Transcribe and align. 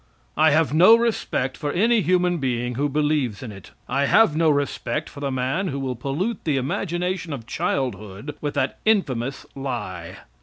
I 0.35 0.49
have 0.49 0.73
no 0.73 0.95
respect 0.95 1.55
for 1.55 1.71
any 1.71 2.01
human 2.01 2.39
being 2.39 2.73
who 2.73 2.89
believes 2.89 3.43
in 3.43 3.51
it. 3.51 3.69
I 3.87 4.07
have 4.07 4.35
no 4.35 4.49
respect 4.49 5.07
for 5.09 5.19
the 5.19 5.29
man 5.29 5.67
who 5.67 5.79
will 5.79 5.95
pollute 5.95 6.43
the 6.43 6.57
imagination 6.57 7.31
of 7.33 7.45
childhood 7.45 8.35
with 8.41 8.55
that 8.55 8.79
infamous 8.83 9.45
lie. 9.53 10.17